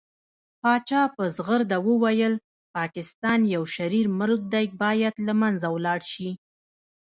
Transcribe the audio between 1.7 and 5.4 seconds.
وويل پاکستان يو شرير ملک دى بايد له